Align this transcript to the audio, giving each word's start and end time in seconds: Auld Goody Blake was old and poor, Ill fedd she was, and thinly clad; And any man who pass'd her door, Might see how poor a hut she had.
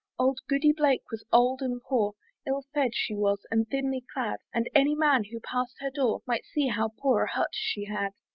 Auld 0.17 0.39
Goody 0.49 0.71
Blake 0.73 1.03
was 1.11 1.23
old 1.31 1.61
and 1.61 1.79
poor, 1.79 2.13
Ill 2.47 2.65
fedd 2.73 2.95
she 2.95 3.13
was, 3.13 3.45
and 3.51 3.67
thinly 3.69 4.03
clad; 4.11 4.39
And 4.51 4.67
any 4.73 4.95
man 4.95 5.25
who 5.25 5.39
pass'd 5.39 5.75
her 5.79 5.91
door, 5.91 6.23
Might 6.25 6.43
see 6.45 6.69
how 6.69 6.89
poor 6.97 7.25
a 7.25 7.29
hut 7.29 7.49
she 7.53 7.85
had. 7.85 8.11